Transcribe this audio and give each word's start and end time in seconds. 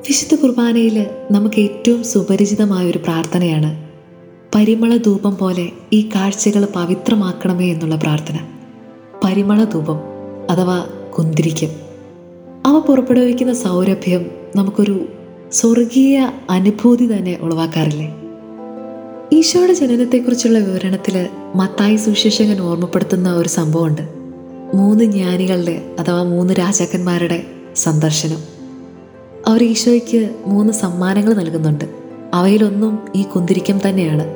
വിശുദ്ധ 0.00 0.34
കുർബാനയിൽ 0.34 1.06
നമുക്ക് 1.30 1.60
ഏറ്റവും 1.60 2.04
സുപരിചിതമായ 2.04 2.86
ഒരു 2.86 2.98
പ്രാർത്ഥനയാണ് 2.98 3.88
പരിമള 4.54 4.96
ധൂപം 4.96 5.36
പോലെ 5.36 5.68
ഈ 5.92 6.08
കാഴ്ചകൾ 6.14 6.64
പവിത്രമാക്കണമേ 6.64 7.72
എന്നുള്ള 7.72 7.94
പ്രാർത്ഥന. 7.94 8.38
പരിമള 9.24 9.64
ധൂപം 9.64 9.96
അഥവാ 10.50 10.86
കുന്തിരിക്കം. 11.18 11.68
അവ 12.66 12.80
പുറപ്പെടുവിക്കുന്ന 12.80 13.52
സൗരഭ്യം 13.54 14.26
നമുക്കൊരു 14.56 15.08
സ്വർഗീയ 15.52 16.30
അനുഭൂതി 16.50 17.12
തന്നെ 17.12 17.38
ഉളവാക്കാറില്ലേ? 17.40 18.14
ഈശോയുടെ 19.32 19.72
ജനനത്തെക്കുറിച്ചുള്ള 19.72 20.58
വിവരണത്തിൽ 20.58 21.28
മത്തായി 21.54 21.96
സുശേഷകൻ 21.96 22.60
ഓർമ്മപ്പെടുത്തുന്ന 22.60 23.32
ഒരു 23.32 23.48
സംഭവമുണ്ട്. 23.48 24.02
മൂന്ന് 24.74 25.04
ജ്ഞാനികളുടെ 25.04 25.82
അഥവാ 25.98 26.22
മൂന്ന് 26.22 26.54
രാജാക്കന്മാരുടെ 26.54 27.46
സന്ദർശനം. 27.76 28.59
അവർ 29.50 29.62
ഈശോയ്ക്ക് 29.62 30.30
മൂന്ന് 30.46 30.72
സമ്മാനങ്ങൾ 30.72 31.34
നൽകുന്നുണ്ട്. 31.34 31.84
അവയിലൊന്നും 32.34 32.98
ഈ 33.14 33.22
കുന്തിരിക്കം 33.22 33.80
തന്നെയാണ്. 33.88 34.26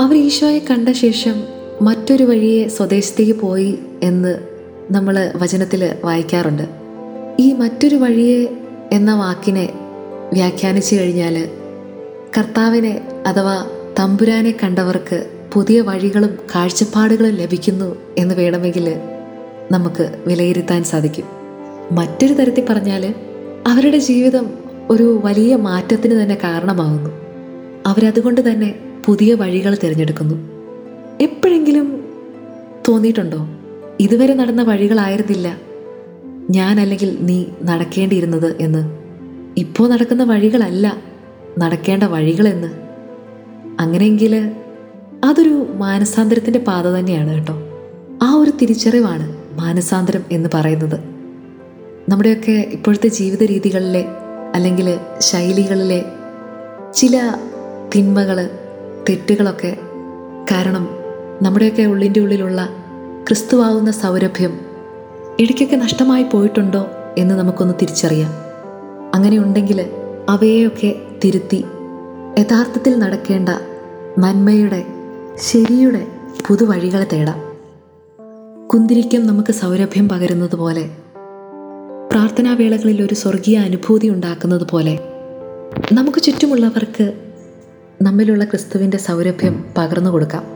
അവർ 0.00 0.16
ഈശോയെ 0.16 0.58
കണ്ട 0.58 0.88
ശേഷം 0.88 1.44
മറ്റൊരു 1.82 2.24
വഴിയെ 2.24 2.68
സ്വദേശത്തേക്ക് 2.68 3.40
പോയി 3.40 3.78
എന്ന് 4.02 4.38
നമ്മൾ 4.90 5.32
വചനത്തിൽ 5.36 5.94
വായിക്കാറുണ്ട്. 6.04 6.62
ഈ 7.38 7.52
മറ്റൊരു 7.52 7.96
വഴിയെ 7.96 8.46
എന്ന 8.92 9.14
വാക്കിനെ 9.14 9.68
വ്യാഖ്യാനിച്ചു 10.32 10.96
കഴിഞ്ഞാൽ 10.96 11.48
കർത്താവിനെ 12.38 13.08
അഥവാ 13.26 13.66
തമ്പുരാനെ 13.98 14.54
കണ്ടവർക്ക് 14.62 15.30
പുതിയ 15.52 15.80
വഴികളും 15.80 16.38
കാഴ്ചപ്പാടുകളും 16.54 17.30
ലഭിക്കുന്നു 17.30 17.96
എന്ന് 18.18 18.34
വേണമെങ്കിൽ 18.34 19.00
നമുക്ക് 19.72 20.18
വിലയിരുത്താൻ 20.26 20.84
സാധിക്കും. 20.84 21.24
മറ്റൊരു 21.92 22.34
തരത്തിൽ 22.34 22.66
പറഞ്ഞാൽ 22.70 23.14
അവരുടെ 23.68 23.98
ജീവിതം 23.98 24.46
ഒരു 24.90 25.20
വലിയ 25.24 25.56
മാറ്റത്തിന് 25.56 26.22
തന്നെ 26.22 26.34
കാരണമാകുന്നു. 26.34 27.10
അവരതുകൊണ്ട് 27.86 28.52
തന്നെ 28.52 28.74
പുതിയ 29.06 29.34
വഴികൾ 29.34 29.76
തിരഞ്ഞെടുക്കുന്നു. 29.84 30.34
എപ്പോഴെങ്കിലും 31.20 32.04
തോന്നിയിട്ടുണ്ടോ? 32.88 33.48
ഇതുവരെ 34.00 34.34
നടന്ന 34.34 34.62
വഴികളായിരുന്നില്ല. 34.62 35.60
ഞാൻ 36.50 36.80
അല്ലെങ്കിൽ 36.80 37.18
നീ 37.20 37.44
നടക്കേണ്ടിയിരുന്നത് 37.62 38.56
എന്ന്. 38.60 38.98
ഇപ്പോൾ 39.56 39.88
നടക്കുന്ന 39.88 40.24
വഴികളല്ല 40.24 40.96
നടക്കേണ്ട 41.58 42.02
വഴികളെന്ന് 42.02 42.68
അങ്ങനെയെങ്കിൽ 43.80 44.52
അതൊരു 45.24 45.66
മാനസാന്തരത്തിന്റെ 45.74 46.58
പാത 46.58 46.86
തന്നെയാണ് 46.86 47.34
കേട്ടോ. 47.34 47.54
ആ 48.22 48.34
ഒരു 48.34 48.50
തിരിച്ചറിവാണ് 48.50 49.36
മാനസാന്തരം 49.54 50.22
എന്ന് 50.32 50.48
പറയുന്നത്. 50.54 51.17
നമ്മുടെയൊക്കെ 52.08 52.52
ഇപ്പോഴത്തെ 52.52 53.08
ജീവിത 53.08 53.42
രീതികളിലെ 53.42 54.04
അല്ലെങ്കിൽ 54.54 54.98
ശൈലികളിലെ 55.18 56.04
ചില 56.94 57.34
തിന്മകൾ 57.94 58.50
തെറ്റുകളൊക്കെ 59.08 59.76
കാരണം 60.50 60.88
നമ്മുടെയൊക്കെ 61.42 61.82
ഉള്ളിന്റെ 61.82 62.20
ഉള്ളിലുള്ള 62.20 62.68
ക്രിസ്തുവാവുന്ന 63.28 63.90
സൗരഭ്യം 63.90 64.60
ഇടയ്ക്കൊക്കെ 65.40 65.76
നഷ്ടമായി 65.76 66.22
പോയിട്ടുണ്ടോ 66.22 66.86
എന്ന് 67.18 67.34
നമുക്കൊന്ന് 67.34 67.74
തിരിച്ചറിയാം. 67.82 68.32
അങ്ങനെ 69.14 69.38
ഉണ്ടെങ്കിൽ 69.38 69.90
അവയെയൊക്കെ 70.28 70.94
തിരുത്തി 71.24 71.64
യഥാർത്ഥത്തിൽ 72.38 72.98
നടക്കേണ്ട 72.98 73.48
നന്മയുടെ 74.18 74.86
ശരിയുടെ 75.36 76.06
പുതുവഴികളെ 76.48 77.06
തേടാം. 77.12 77.40
കുന്തിരിക്കം 78.68 79.26
നമുക്ക് 79.26 79.52
സൗരഭ്യം 79.52 80.08
പകരുന്നത് 80.08 80.56
പോലെ 80.56 80.90
പ്രാർത്ഥനാവേളകളിൽ 82.10 83.02
ഒരു 83.02 83.14
സ്വർഗീയ 83.14 83.58
അനുഭൂതി 83.58 84.08
ഉണ്ടാക്കുന്നത് 84.08 84.64
പോലെ 84.70 84.94
നമുക്ക് 85.92 86.20
ചുറ്റുമുള്ളവർക്ക് 86.22 87.06
നമ്മിലുള്ള 88.02 88.44
ക്രിസ്തുവിന്റെ 88.44 88.98
സൗരഭ്യം 88.98 89.64
പകർന്നു 89.76 90.10
കൊടുക്കാം 90.10 90.46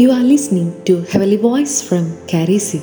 You 0.00 0.10
are 0.10 0.24
listening 0.24 0.68
to 0.88 0.94
voice 1.42 1.78
from 1.84 2.04
Carisi. 2.32 2.80